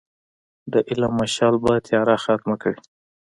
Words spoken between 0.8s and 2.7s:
علم مشعل به تیاره ختمه